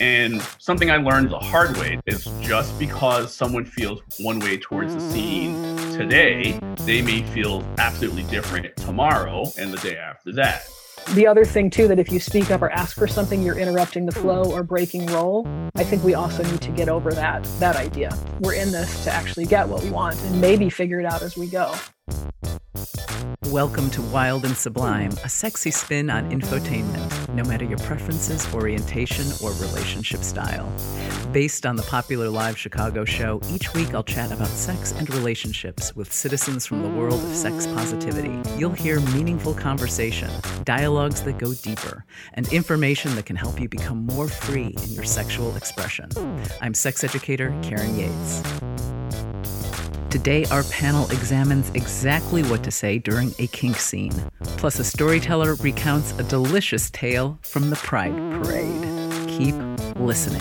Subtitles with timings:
[0.00, 4.94] And something I learned the hard way is just because someone feels one way towards
[4.94, 10.68] the scene today, they may feel absolutely different tomorrow and the day after that.
[11.14, 14.06] The other thing, too, that if you speak up or ask for something, you're interrupting
[14.06, 15.46] the flow or breaking role.
[15.76, 18.16] I think we also need to get over that that idea.
[18.40, 21.36] We're in this to actually get what we want and maybe figure it out as
[21.36, 21.74] we go.
[23.46, 29.26] Welcome to Wild and Sublime, a sexy spin on infotainment, no matter your preferences, orientation,
[29.42, 30.70] or relationship style.
[31.32, 35.94] Based on the popular live Chicago show, each week I'll chat about sex and relationships
[35.96, 38.38] with citizens from the world of sex positivity.
[38.58, 40.30] You'll hear meaningful conversation,
[40.64, 42.04] dialogues that go deeper,
[42.34, 46.10] and information that can help you become more free in your sexual expression.
[46.60, 48.42] I'm sex educator Karen Yates.
[50.16, 54.14] Today, our panel examines exactly what to say during a kink scene.
[54.56, 59.28] Plus, a storyteller recounts a delicious tale from the Pride Parade.
[59.28, 59.54] Keep
[59.98, 60.40] listening.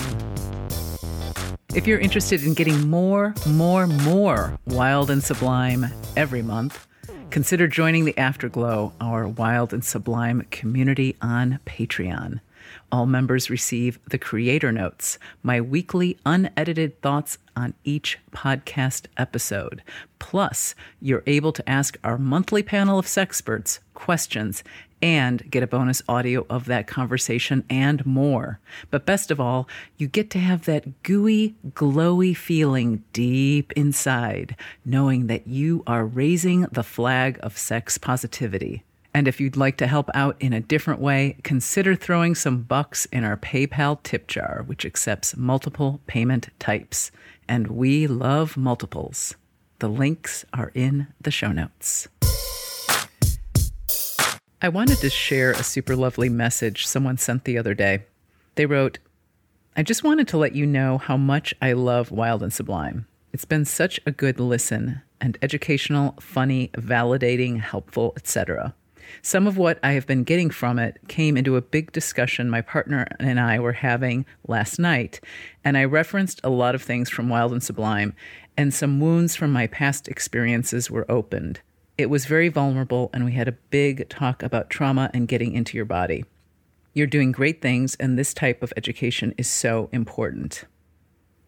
[1.75, 6.87] If you're interested in getting more, more, more wild and sublime every month,
[7.29, 12.39] consider joining the Afterglow, our wild and sublime community on Patreon.
[12.95, 19.83] All members receive the Creator Notes, my weekly unedited thoughts on each podcast episode.
[20.17, 24.63] Plus, you're able to ask our monthly panel of sexperts questions
[25.01, 28.61] and get a bonus audio of that conversation and more.
[28.91, 35.27] But best of all, you get to have that gooey, glowy feeling deep inside, knowing
[35.27, 38.85] that you are raising the flag of sex positivity.
[39.15, 43.05] And if you'd like to help out in a different way, consider throwing some bucks
[43.13, 47.11] in our PayPal tip jar, which accepts multiple payment types.
[47.47, 49.33] And we love multiples.
[49.79, 52.09] The links are in the show notes.
[54.61, 58.03] I wanted to share a super lovely message someone sent the other day.
[58.55, 58.99] They wrote,
[59.77, 63.07] I just wanted to let you know how much I love Wild and Sublime.
[63.31, 68.75] It's been such a good listen and educational, funny, validating, helpful, etc.
[69.21, 72.61] Some of what I have been getting from it came into a big discussion my
[72.61, 75.19] partner and I were having last night,
[75.63, 78.13] and I referenced a lot of things from Wild and Sublime,
[78.57, 81.61] and some wounds from my past experiences were opened.
[81.97, 85.77] It was very vulnerable, and we had a big talk about trauma and getting into
[85.77, 86.25] your body.
[86.93, 90.65] You're doing great things, and this type of education is so important.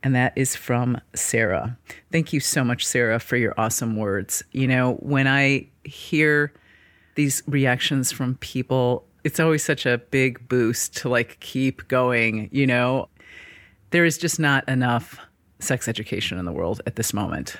[0.03, 1.77] And that is from Sarah.
[2.11, 4.43] Thank you so much, Sarah, for your awesome words.
[4.51, 6.53] You know, when I hear
[7.17, 12.65] these reactions from people, it's always such a big boost to like keep going, you
[12.65, 13.09] know.
[13.89, 15.19] There is just not enough
[15.59, 17.57] sex education in the world at this moment.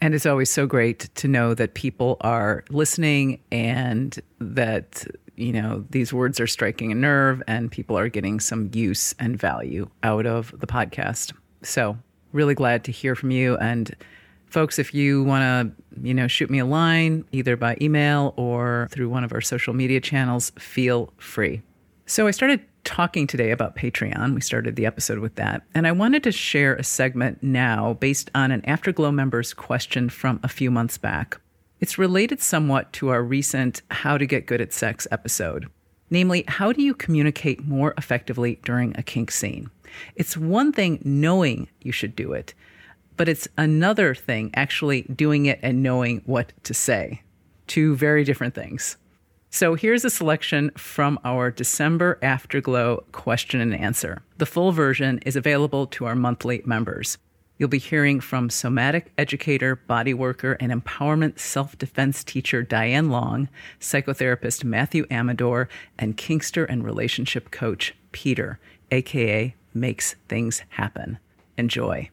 [0.00, 5.84] And it's always so great to know that people are listening and that, you know,
[5.90, 10.24] these words are striking a nerve and people are getting some use and value out
[10.24, 11.32] of the podcast.
[11.62, 11.98] So,
[12.32, 13.56] really glad to hear from you.
[13.56, 13.96] And
[14.50, 18.88] folks, if you want to, you know, shoot me a line either by email or
[18.90, 21.62] through one of our social media channels, feel free.
[22.06, 24.34] So I started talking today about Patreon.
[24.34, 25.62] We started the episode with that.
[25.74, 30.40] And I wanted to share a segment now based on an Afterglow member's question from
[30.42, 31.38] a few months back.
[31.80, 35.68] It's related somewhat to our recent How to Get Good at Sex episode.
[36.10, 39.70] Namely, how do you communicate more effectively during a kink scene?
[40.16, 42.54] It's one thing knowing you should do it,
[43.18, 47.20] but it's another thing actually doing it and knowing what to say.
[47.66, 48.96] Two very different things.
[49.50, 54.22] So here's a selection from our December Afterglow question and answer.
[54.36, 57.18] The full version is available to our monthly members.
[57.56, 63.48] You'll be hearing from somatic educator, body worker, and empowerment self defense teacher Diane Long,
[63.80, 65.68] psychotherapist Matthew Amador,
[65.98, 68.60] and Kinkster and relationship coach Peter,
[68.92, 71.18] aka Makes Things Happen.
[71.56, 72.10] Enjoy.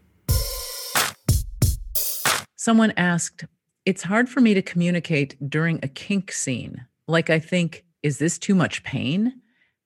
[2.66, 3.46] Someone asked,
[3.86, 6.84] It's hard for me to communicate during a kink scene.
[7.08, 9.40] Like, I think, is this too much pain?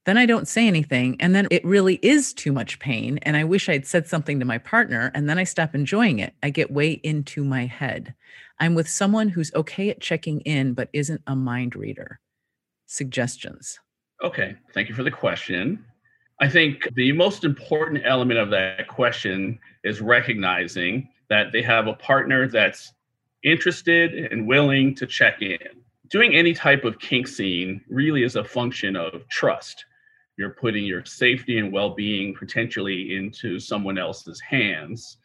[0.06, 1.18] Then I don't say anything.
[1.20, 3.18] And then it really is too much pain.
[3.24, 5.12] And I wish I'd said something to my partner.
[5.14, 6.34] And then I stop enjoying it.
[6.42, 8.16] I get way into my head.
[8.60, 12.22] I'm with someone who's okay at checking in, but isn't a mind reader.
[12.86, 13.78] Suggestions.
[14.24, 14.56] Okay.
[14.74, 15.84] Thank you for the question.
[16.40, 21.94] I think the most important element of that question is recognizing that they have a
[21.94, 22.94] partner that's
[23.44, 25.58] interested and willing to check in.
[26.10, 29.86] Doing any type of kink scene really is a function of trust.
[30.38, 35.18] You're putting your safety and well being potentially into someone else's hands.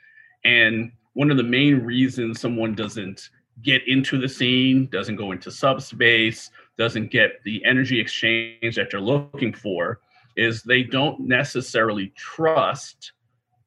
[0.45, 3.31] And one of the main reasons someone doesn't
[3.63, 9.01] get into the scene, doesn't go into subspace, doesn't get the energy exchange that they're
[9.01, 10.01] looking for
[10.37, 13.13] is they don't necessarily trust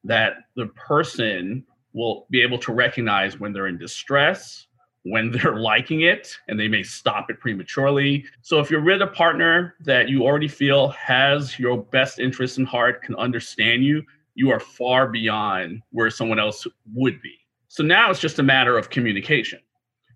[0.04, 1.64] that the person
[1.98, 4.68] will be able to recognize when they're in distress,
[5.04, 8.24] when they're liking it, and they may stop it prematurely.
[8.42, 12.66] So if you're with a partner that you already feel has your best interest in
[12.66, 14.04] heart, can understand you,
[14.36, 17.34] you are far beyond where someone else would be.
[17.70, 19.60] So now it's just a matter of communication.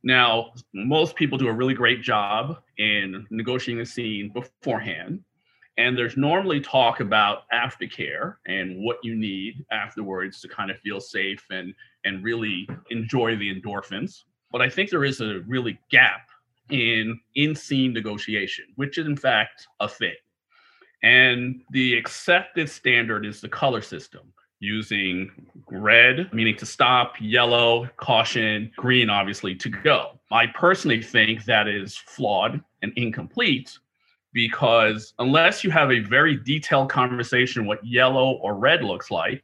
[0.04, 5.24] Now, most people do a really great job in negotiating the scene beforehand.
[5.82, 11.02] And there's normally talk about aftercare and what you need afterwards to kind of feel
[11.02, 11.74] safe and,
[12.06, 14.26] and really enjoy the endorphins.
[14.52, 16.30] But I think there is a really gap
[16.70, 20.14] in in scene negotiation, which is in fact a thing.
[21.02, 25.32] And the accepted standard is the color system using
[25.72, 30.20] red, meaning to stop, yellow, caution, green, obviously, to go.
[30.32, 33.80] I personally think that is flawed and incomplete
[34.34, 39.44] because unless you have a very detailed conversation what yellow or red looks like,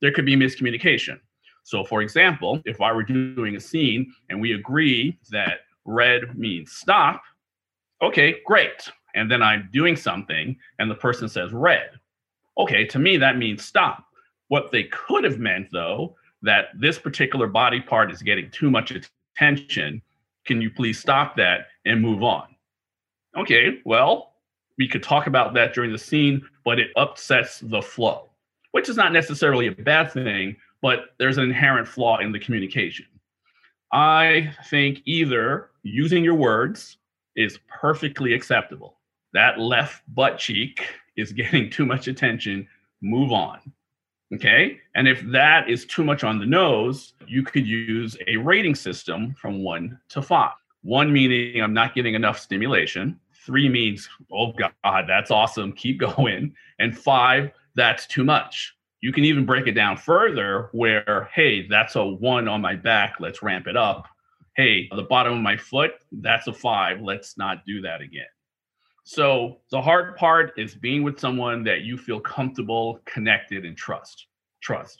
[0.00, 1.18] there could be miscommunication.
[1.62, 6.72] So, for example, if I were doing a scene and we agree that red means
[6.72, 7.22] stop,
[8.02, 8.90] okay, great.
[9.14, 11.90] And then I'm doing something and the person says red.
[12.58, 14.04] Okay, to me, that means stop.
[14.48, 18.92] What they could have meant, though, that this particular body part is getting too much
[18.92, 20.02] attention.
[20.46, 22.49] Can you please stop that and move on?
[23.36, 24.32] Okay, well,
[24.78, 28.30] we could talk about that during the scene, but it upsets the flow,
[28.72, 33.06] which is not necessarily a bad thing, but there's an inherent flaw in the communication.
[33.92, 36.98] I think either using your words
[37.36, 38.98] is perfectly acceptable.
[39.32, 40.82] That left butt cheek
[41.16, 42.66] is getting too much attention.
[43.02, 43.60] Move on.
[44.32, 44.78] Okay.
[44.94, 49.34] And if that is too much on the nose, you could use a rating system
[49.34, 50.52] from one to five.
[50.82, 53.18] One meaning I'm not getting enough stimulation.
[53.46, 55.72] Three means, oh God, that's awesome.
[55.72, 56.54] Keep going.
[56.78, 58.74] And five, that's too much.
[59.00, 63.16] You can even break it down further where, hey, that's a one on my back.
[63.18, 64.06] Let's ramp it up.
[64.56, 67.00] Hey, the bottom of my foot, that's a five.
[67.00, 68.26] Let's not do that again.
[69.04, 74.26] So the hard part is being with someone that you feel comfortable, connected, and trust.
[74.60, 74.98] Trust.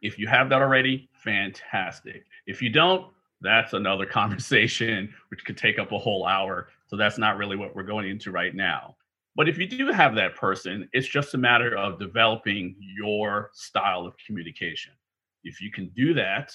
[0.00, 2.24] If you have that already, fantastic.
[2.46, 6.68] If you don't, that's another conversation which could take up a whole hour.
[6.86, 8.96] So that's not really what we're going into right now.
[9.34, 14.04] But if you do have that person, it's just a matter of developing your style
[14.04, 14.92] of communication.
[15.42, 16.52] If you can do that,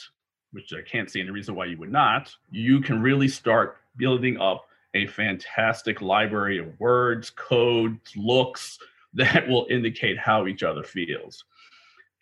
[0.51, 4.39] which I can't see any reason why you would not, you can really start building
[4.39, 8.77] up a fantastic library of words, codes, looks
[9.13, 11.43] that will indicate how each other feels.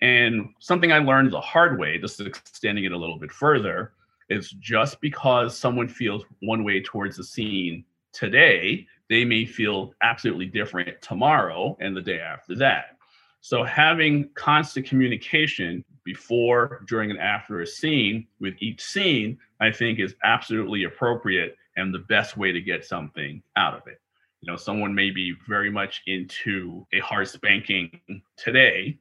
[0.02, 3.94] And something I learned the hard way, just extending it a little bit further,
[4.30, 10.48] is just because someone feels one way towards the scene today they may feel absolutely
[10.48, 12.98] different tomorrow and the day after that.
[13.42, 20.00] So having constant communication before, during, and after a scene with each scene, I think
[20.00, 24.02] is absolutely appropriate and the best way to get something out of it.
[24.42, 27.92] You know, someone may be very much into a hard spanking
[28.38, 28.98] today.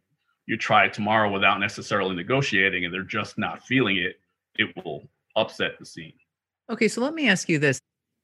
[0.46, 4.16] You try tomorrow without necessarily negotiating and they're just not feeling it,
[4.56, 6.14] it will upset the scene.
[6.70, 7.78] Okay, so let me ask you this.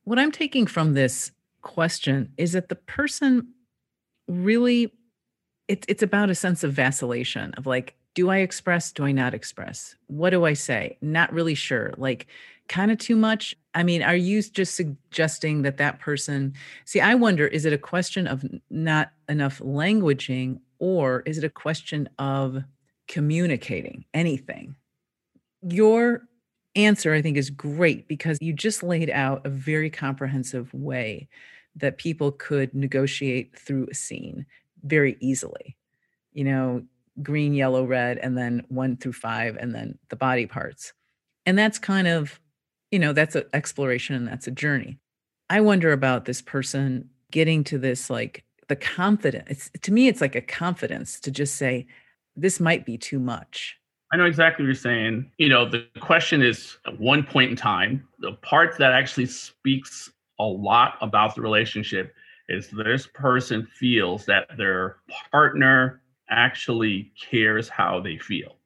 [0.04, 1.30] What I'm taking from this
[1.62, 3.48] question is that the person
[4.28, 4.92] really
[5.68, 9.34] it's it's about a sense of vacillation of like do I express do I not
[9.34, 9.94] express?
[10.08, 10.98] What do I say?
[11.00, 11.92] Not really sure.
[11.96, 12.26] Like
[12.68, 13.54] kind of too much?
[13.74, 17.78] I mean are you just suggesting that that person see I wonder is it a
[17.78, 22.64] question of not enough languaging or is it a question of
[23.06, 24.76] communicating anything?
[25.62, 26.22] Your
[26.76, 31.28] answer, I think, is great because you just laid out a very comprehensive way
[31.76, 34.46] that people could negotiate through a scene
[34.82, 35.76] very easily.
[36.32, 36.82] You know,
[37.22, 40.92] green, yellow, red, and then one through five, and then the body parts.
[41.46, 42.40] And that's kind of,
[42.90, 44.98] you know, that's an exploration and that's a journey.
[45.48, 49.70] I wonder about this person getting to this like the confidence.
[49.74, 51.86] It's to me, it's like a confidence to just say,
[52.36, 53.79] this might be too much
[54.12, 55.30] I know exactly what you're saying.
[55.38, 60.10] You know, the question is at one point in time, the part that actually speaks
[60.40, 62.14] a lot about the relationship
[62.48, 64.96] is this person feels that their
[65.30, 68.56] partner actually cares how they feel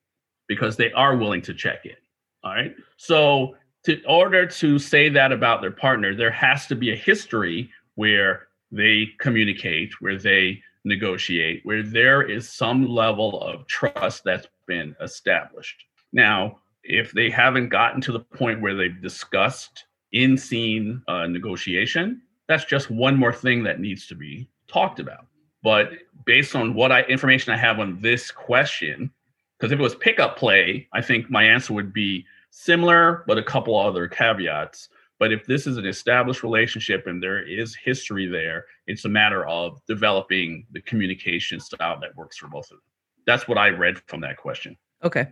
[0.48, 1.96] because they are willing to check in.
[2.42, 2.74] All right.
[2.96, 7.70] So, to, order to say that about their partner, there has to be a history
[7.96, 14.94] where they communicate, where they negotiate, where there is some level of trust that's been
[15.00, 15.84] established.
[16.12, 22.22] Now, if they haven't gotten to the point where they've discussed in scene uh, negotiation,
[22.46, 25.26] that's just one more thing that needs to be talked about.
[25.62, 25.92] But
[26.26, 29.10] based on what I information I have on this question,
[29.58, 33.42] because if it was pickup play, I think my answer would be similar, but a
[33.42, 34.90] couple other caveats.
[35.18, 39.46] But if this is an established relationship and there is history there, it's a matter
[39.46, 42.80] of developing the communication style that works for both of them.
[43.26, 44.76] That's what I read from that question.
[45.02, 45.28] Okay.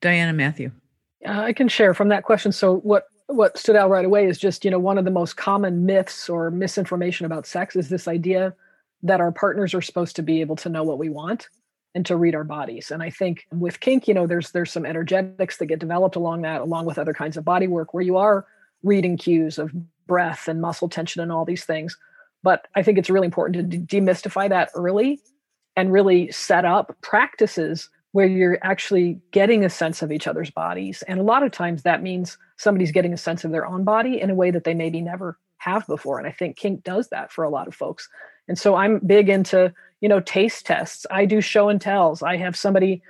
[0.00, 0.70] Diana Matthew.
[1.26, 2.52] Uh, I can share from that question.
[2.52, 5.36] So what what stood out right away is just, you know, one of the most
[5.36, 8.54] common myths or misinformation about sex is this idea
[9.02, 11.48] that our partners are supposed to be able to know what we want
[11.94, 12.90] and to read our bodies.
[12.90, 16.42] And I think with kink, you know, there's there's some energetics that get developed along
[16.42, 18.46] that, along with other kinds of body work where you are
[18.82, 19.72] reading cues of
[20.06, 21.98] breath and muscle tension and all these things.
[22.42, 25.20] But I think it's really important to demystify that early
[25.78, 31.04] and really set up practices where you're actually getting a sense of each other's bodies.
[31.06, 34.20] And a lot of times that means somebody's getting a sense of their own body
[34.20, 36.18] in a way that they maybe never have before.
[36.18, 38.08] And I think kink does that for a lot of folks.
[38.48, 41.06] And so I'm big into, you know, taste tests.
[41.12, 42.24] I do show and tells.
[42.24, 43.00] I have somebody,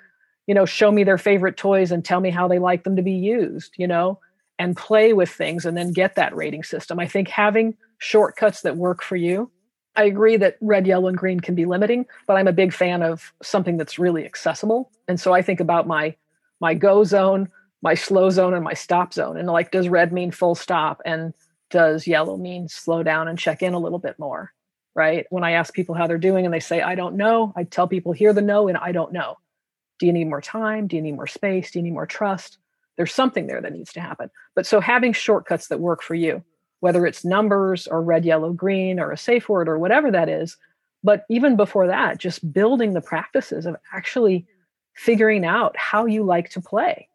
[0.46, 3.02] you know, show me their favorite toys and tell me how they like them to
[3.02, 4.20] be used, you know,
[4.58, 7.00] and play with things and then get that rating system.
[7.00, 9.50] I think having shortcuts that work for you.
[9.96, 13.02] I agree that red, yellow, and green can be limiting, but I'm a big fan
[13.02, 14.90] of something that's really accessible.
[15.08, 16.14] And so I think about my
[16.60, 17.48] my go zone,
[17.82, 19.36] my slow zone, and my stop zone.
[19.36, 21.00] And like, does red mean full stop?
[21.04, 21.34] And
[21.70, 24.52] does yellow mean slow down and check in a little bit more?
[24.94, 25.26] Right.
[25.30, 27.86] When I ask people how they're doing and they say, I don't know, I tell
[27.86, 29.36] people, hear the no and I don't know.
[30.00, 30.86] Do you need more time?
[30.86, 31.70] Do you need more space?
[31.70, 32.58] Do you need more trust?
[32.96, 34.30] There's something there that needs to happen.
[34.56, 36.42] But so having shortcuts that work for you,
[36.80, 40.56] whether it's numbers or red, yellow, green or a safe word or whatever that is.
[41.02, 44.46] But even before that, just building the practices of actually
[44.94, 47.08] figuring out how you like to play,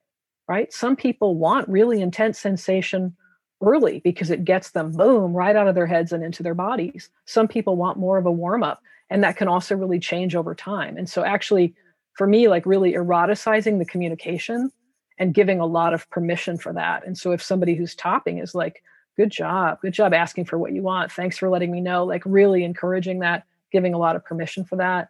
[0.48, 0.72] right?
[0.72, 3.16] Some people want really intense sensation
[3.62, 7.10] early because it gets them boom right out of their heads and into their bodies.
[7.26, 10.56] Some people want more of a warm up, and that can also really change over
[10.56, 10.98] time.
[10.98, 11.74] And so, actually,
[12.14, 14.72] for me, like really eroticizing the communication
[15.18, 17.06] and giving a lot of permission for that.
[17.06, 18.84] And so, if somebody who's topping is like,
[19.16, 22.24] good job, good job asking for what you want, thanks for letting me know, like
[22.26, 25.10] really encouraging that, giving a lot of permission for that,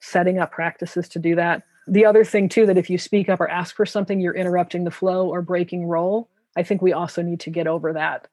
[0.00, 1.62] setting up practices to do that.
[1.88, 4.84] The other thing, too, that if you speak up or ask for something, you're interrupting
[4.84, 8.28] the flow or breaking role I think we also need to get over that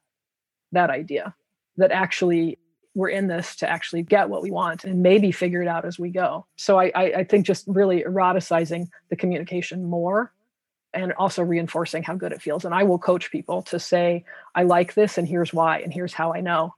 [0.71, 1.33] that idea
[1.77, 2.59] that actually
[2.93, 5.97] we're in this to actually get what we want and maybe figure it out as
[5.97, 6.45] we go.
[6.57, 10.33] So I, I, think just really eroticizing the communication more
[10.93, 12.65] and also reinforcing how good it feels.
[12.65, 16.13] And I will coach people to say, I like this and here's why and here's
[16.13, 16.73] how I know,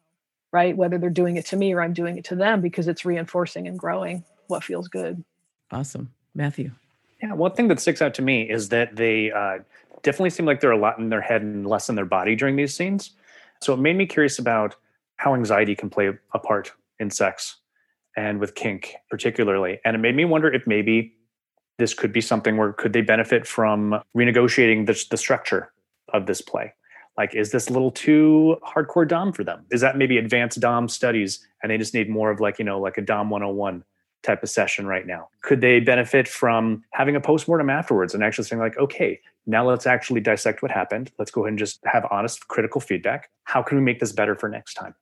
[0.51, 0.75] right?
[0.75, 3.67] Whether they're doing it to me or I'm doing it to them because it's reinforcing
[3.67, 5.23] and growing what feels good.
[5.71, 6.11] Awesome.
[6.35, 6.71] Matthew.
[7.21, 9.59] Yeah, one thing that sticks out to me is that they uh,
[10.01, 12.55] definitely seem like they're a lot in their head and less in their body during
[12.55, 13.11] these scenes.
[13.61, 14.75] So it made me curious about
[15.17, 17.57] how anxiety can play a part in sex
[18.17, 19.79] and with kink particularly.
[19.85, 21.13] And it made me wonder if maybe
[21.81, 25.73] this could be something where could they benefit from renegotiating the, the structure
[26.13, 26.73] of this play?
[27.17, 29.65] Like, is this a little too hardcore Dom for them?
[29.71, 32.79] Is that maybe advanced Dom studies and they just need more of like, you know,
[32.79, 33.83] like a Dom 101
[34.23, 35.29] type of session right now?
[35.41, 39.87] Could they benefit from having a postmortem afterwards and actually saying, like, okay, now let's
[39.87, 41.11] actually dissect what happened.
[41.17, 43.29] Let's go ahead and just have honest, critical feedback.
[43.43, 44.93] How can we make this better for next time?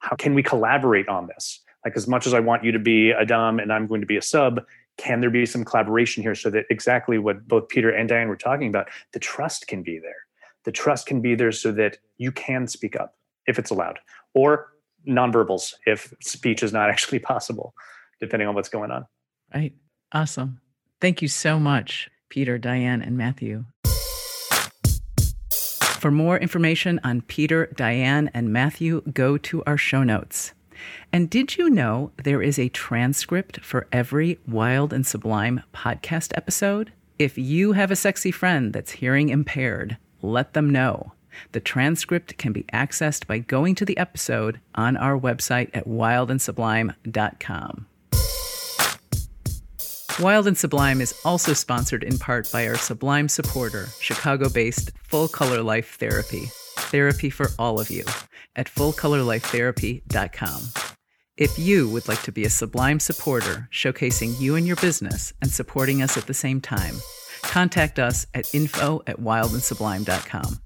[0.00, 1.60] How can we collaborate on this?
[1.84, 4.06] Like, as much as I want you to be a Dom and I'm going to
[4.06, 4.60] be a sub,
[5.00, 8.36] can there be some collaboration here so that exactly what both Peter and Diane were
[8.36, 10.26] talking about, the trust can be there.
[10.64, 13.16] The trust can be there so that you can speak up
[13.46, 13.98] if it's allowed,
[14.34, 14.72] or
[15.08, 17.74] nonverbals if speech is not actually possible
[18.20, 19.06] depending on what's going on.
[19.54, 19.72] Right.
[20.12, 20.60] Awesome.
[21.00, 23.64] Thank you so much, Peter, Diane, and Matthew.
[25.50, 30.52] For more information on Peter, Diane, and Matthew, go to our show notes.
[31.12, 36.92] And did you know there is a transcript for every Wild and Sublime podcast episode?
[37.18, 41.12] If you have a sexy friend that's hearing impaired, let them know.
[41.52, 47.86] The transcript can be accessed by going to the episode on our website at wildandsublime.com.
[50.18, 55.28] Wild and Sublime is also sponsored in part by our Sublime supporter, Chicago based Full
[55.28, 56.50] Color Life Therapy.
[56.80, 58.04] Therapy for all of you
[58.56, 60.62] at fullcolorlifetherapy.com.
[61.36, 65.50] If you would like to be a Sublime supporter, showcasing you and your business and
[65.50, 66.96] supporting us at the same time,
[67.42, 70.60] contact us at info at wildandsublime.com.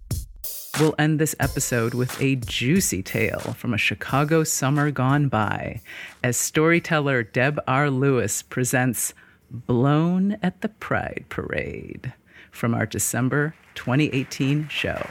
[0.80, 5.80] We'll end this episode with a juicy tale from a Chicago summer gone by
[6.24, 7.88] as storyteller Deb R.
[7.88, 9.14] Lewis presents
[9.52, 12.12] Blown at the Pride Parade
[12.50, 15.06] from our December 2018 show.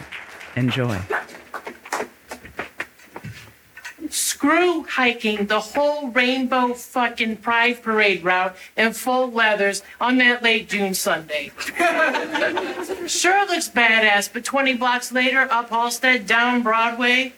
[0.55, 0.99] Enjoy.
[4.09, 10.69] Screw hiking the whole rainbow fucking pride parade route in full leathers on that late
[10.69, 11.51] June Sunday.
[13.07, 17.33] sure looks badass, but 20 blocks later, up Halsted, down Broadway,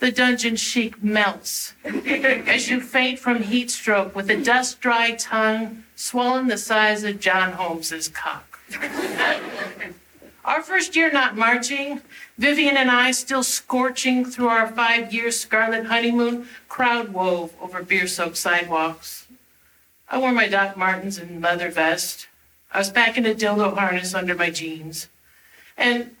[0.00, 5.84] the dungeon chic melts as you faint from heat stroke with a dust dry tongue
[5.94, 8.58] swollen the size of John Holmes's cock.
[10.44, 12.00] Our first year not marching,
[12.36, 18.08] Vivian and I still scorching through our five year scarlet honeymoon, crowd wove over beer
[18.08, 19.26] soaked sidewalks.
[20.08, 22.26] I wore my Doc Martens and leather vest.
[22.72, 25.08] I was packing a dildo harness under my jeans.
[25.76, 26.16] And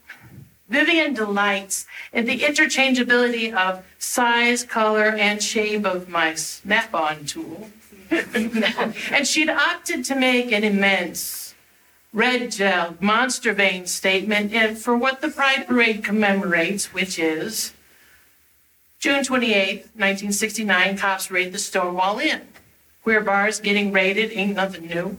[0.68, 7.70] Vivian delights in the interchangeability of size, color, and shape of my snap on tool.
[8.10, 11.41] and she'd opted to make an immense
[12.12, 17.72] red gel monster vein statement and for what the Pride Parade commemorates, which is
[18.98, 22.42] June 28, 1969, cops raid the Stonewall Inn.
[23.02, 25.18] Queer bars getting raided ain't nothing new.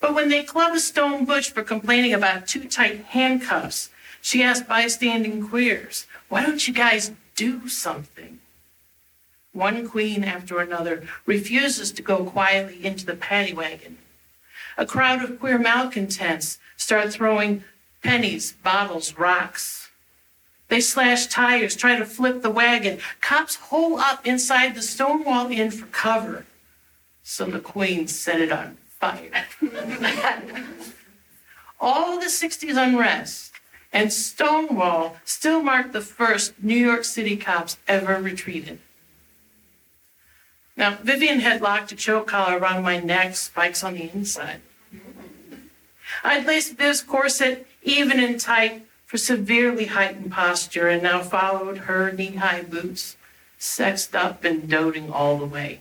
[0.00, 4.68] But when they club a stone butch for complaining about too tight handcuffs, she asked
[4.68, 8.38] bystanding queers, why don't you guys do something?
[9.52, 13.98] One queen after another refuses to go quietly into the paddy wagon.
[14.78, 17.64] A crowd of queer malcontents start throwing
[18.00, 19.90] pennies, bottles, rocks.
[20.68, 23.00] They slash tires, try to flip the wagon.
[23.20, 26.46] Cops hole up inside the Stonewall Inn for cover.
[27.24, 29.46] So the queen set it on fire.
[31.80, 33.52] All the 60s unrest
[33.92, 38.78] and Stonewall still mark the first New York City cops ever retreated.
[40.76, 44.60] Now, Vivian had locked a choke collar around my neck, spikes on the inside.
[46.24, 52.12] I'd laced this corset even and tight for severely heightened posture and now followed her
[52.12, 53.16] knee high boots,
[53.58, 55.80] sexed up and doting all the way.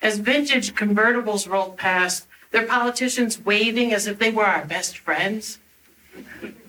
[0.00, 5.58] As vintage convertibles rolled past, their politicians waving as if they were our best friends,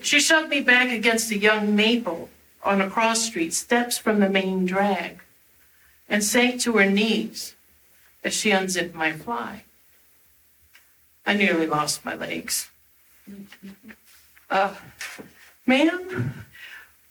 [0.01, 2.29] she shoved me back against a young maple
[2.63, 5.19] on a cross street, steps from the main drag,
[6.09, 7.55] and sank to her knees
[8.23, 9.63] as she unzipped my fly.
[11.27, 12.71] I nearly lost my legs.
[14.49, 14.73] Uh,
[15.65, 16.45] ma'am,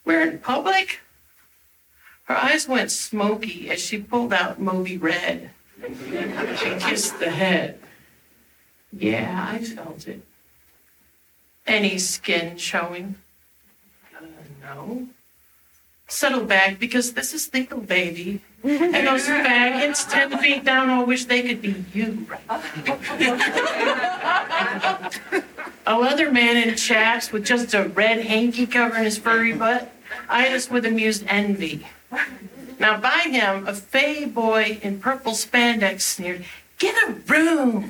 [0.07, 1.01] we're in public?
[2.25, 5.51] Her eyes went smoky as she pulled out Moby Red.
[5.83, 7.79] She kissed the head.
[8.91, 10.23] Yeah, I felt it.
[11.67, 13.17] Any skin showing?
[14.17, 14.25] Uh,
[14.63, 15.09] no.
[16.09, 18.41] Settle back because this is legal, baby.
[18.67, 22.27] And those faggots 10 feet down all wish they could be you
[25.87, 29.93] A other man in chaps with just a red hanky covering his furry butt
[30.29, 31.87] eyed us with amused envy.
[32.81, 36.45] Now, by him, a fey boy in purple spandex sneered,
[36.79, 37.89] Get a room!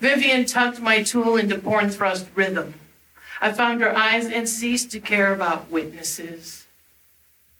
[0.00, 2.74] Vivian tucked my tool into porn thrust rhythm.
[3.40, 6.61] I found her eyes and ceased to care about witnesses.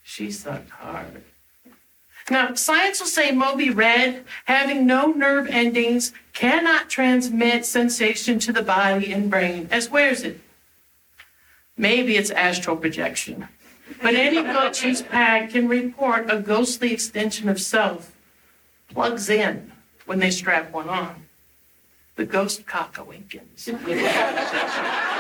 [0.03, 1.23] She sucked hard.
[2.31, 8.63] Now, science will say Moby Red, having no nerve endings, cannot transmit sensation to the
[8.63, 10.41] body and brain, as wears it.
[11.77, 13.49] Maybe it's astral projection.
[14.01, 18.17] But any butcher's pack can report a ghostly extension of self
[18.89, 19.73] plugs in
[20.07, 21.27] when they strap one on
[22.17, 23.69] the ghost cock awakens.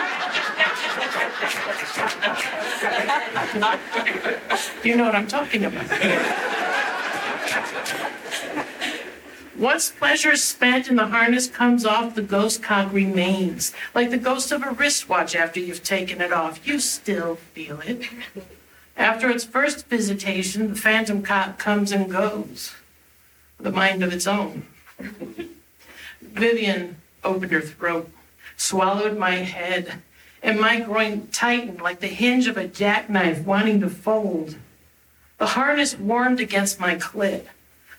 [4.85, 5.87] you know what I'm talking about.
[9.59, 14.19] Once pleasure is spent and the harness comes off, the ghost cock remains, like the
[14.19, 16.67] ghost of a wristwatch after you've taken it off.
[16.67, 18.09] You still feel it.
[18.97, 22.75] After its first visitation, the phantom cock comes and goes,
[23.59, 24.67] with a mind of its own.
[26.21, 28.11] Vivian opened her throat,
[28.57, 30.03] swallowed my head,
[30.43, 34.57] and my groin tightened like the hinge of a jackknife wanting to fold.
[35.39, 37.47] The harness warmed against my clit.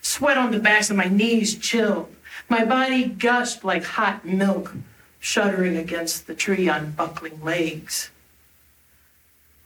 [0.02, 2.14] Sweat on the backs of my knees chilled.
[2.48, 4.74] My body gushed like hot milk,
[5.18, 8.10] shuddering against the tree on buckling legs.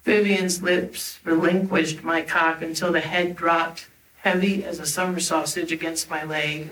[0.05, 3.89] Vivian's lips relinquished my cock until the head dropped,
[4.23, 6.71] heavy as a summer sausage, against my leg.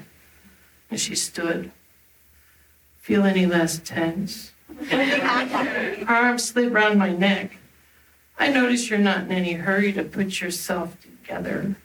[0.91, 1.73] And she stood,
[3.01, 4.53] feel any less tense.
[4.89, 7.57] Her arm slid round my neck.
[8.39, 11.77] I notice you're not in any hurry to put yourself together.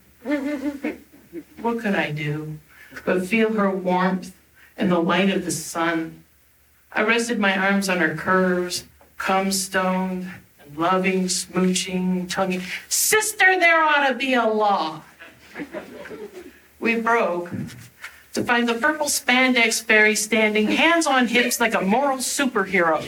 [1.61, 2.59] what could I do
[3.05, 4.35] but feel her warmth
[4.75, 6.23] and the light of the sun?
[6.91, 8.85] I rested my arms on her curves,
[9.17, 12.63] cum stoned and loving, smooching, tonguing.
[12.89, 15.01] Sister, there ought to be a law.
[16.79, 17.51] We broke
[18.33, 23.05] to find the purple spandex fairy standing, hands on hips like a moral superhero.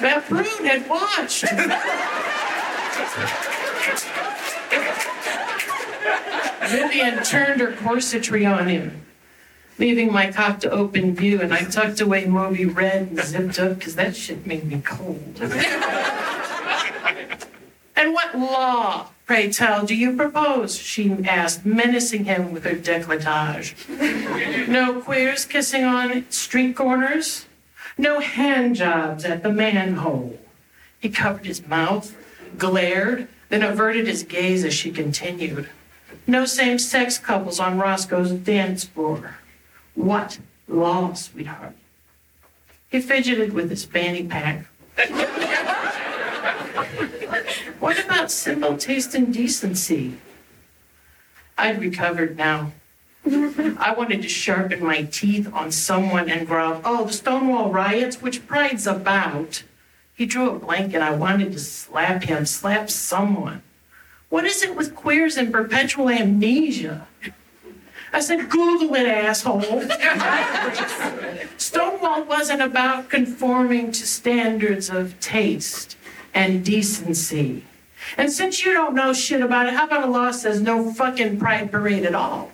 [0.00, 1.44] that brute had watched.
[6.68, 9.02] Vivian turned her corsetry on him,
[9.78, 13.78] leaving my cock to open view, and I tucked away Moby Red and zipped up
[13.78, 15.38] because that shit made me cold.
[17.96, 20.76] and what law, pray tell, do you propose?
[20.76, 23.72] She asked, menacing him with her decolletage.
[24.68, 27.46] no queers kissing on street corners?
[27.96, 30.38] No hand jobs at the manhole?
[31.00, 32.14] He covered his mouth,
[32.58, 35.70] glared, then averted his gaze as she continued.
[36.26, 39.36] No same sex couples on Roscoe's dance floor.
[39.94, 41.74] What law, sweetheart?
[42.90, 44.66] He fidgeted with his fanny pack.
[47.82, 50.16] what about simple taste and decency?
[51.58, 52.70] I'd recovered now.
[53.26, 58.46] I wanted to sharpen my teeth on someone and growl, oh, the Stonewall riots, which
[58.46, 59.64] Pride's about.
[60.14, 63.62] He drew a blank and I wanted to slap him, slap someone.
[64.28, 67.08] What is it with queers and perpetual amnesia?
[68.12, 69.82] I said, Google it, asshole.
[71.56, 75.96] Stonewall wasn't about conforming to standards of taste
[76.32, 77.64] and decency.
[78.16, 81.38] And since you don't know shit about it, how about a law says no fucking
[81.38, 82.52] pride parade at all?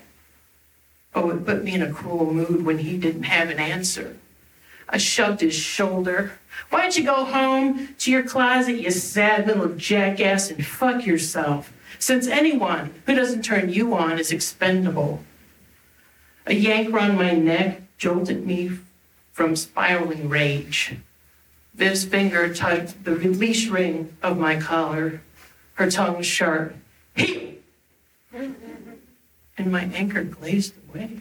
[1.15, 4.17] Oh, it put me in a cruel mood when he didn't have an answer.
[4.89, 6.33] I shoved his shoulder.
[6.71, 11.73] Why don't you go home to your closet, you sad little jackass, and fuck yourself?
[11.99, 15.25] Since anyone who doesn't turn you on is expendable.
[16.47, 18.79] A yank round my neck jolted me
[19.33, 20.97] from spiraling rage.
[21.75, 25.21] Viv's finger tugged the release ring of my collar,
[25.79, 26.75] her tongue was sharp.
[27.15, 27.59] He!
[28.33, 31.21] And my anger glazed away.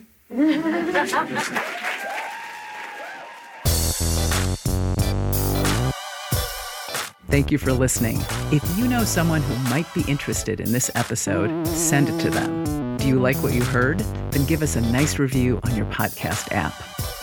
[7.29, 8.17] Thank you for listening.
[8.51, 12.97] If you know someone who might be interested in this episode, send it to them.
[12.97, 13.99] Do you like what you heard?
[14.31, 16.73] Then give us a nice review on your podcast app.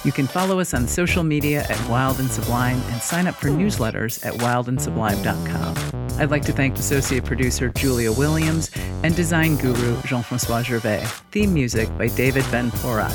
[0.05, 3.49] You can follow us on social media at Wild and Sublime and sign up for
[3.49, 5.94] newsletters at wildandsublime.com.
[6.19, 8.71] I'd like to thank associate producer Julia Williams
[9.03, 11.05] and design guru Jean Francois Gervais.
[11.33, 13.13] Theme music by David Ben Porat.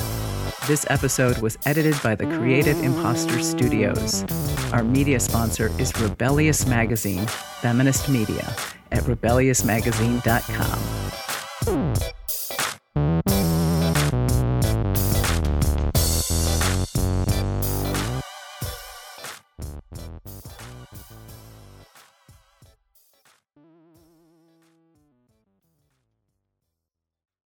[0.66, 4.24] This episode was edited by the Creative Imposter Studios.
[4.72, 7.26] Our media sponsor is Rebellious Magazine,
[7.60, 8.54] feminist media,
[8.92, 11.19] at rebelliousmagazine.com.